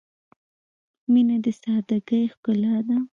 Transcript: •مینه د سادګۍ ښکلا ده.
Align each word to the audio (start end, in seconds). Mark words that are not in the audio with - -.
•مینه 1.11 1.37
د 1.43 1.45
سادګۍ 1.61 2.23
ښکلا 2.33 2.75
ده. 2.87 2.97